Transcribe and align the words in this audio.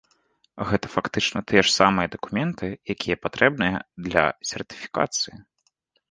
Гэта 0.67 0.87
фактычна 0.93 1.39
тыя 1.51 1.61
ж 1.67 1.69
самыя 1.79 2.07
дакументы, 2.15 2.67
якія 2.93 3.17
патрэбныя 3.25 3.75
для 4.07 4.23
сертыфікацыі. 4.53 5.35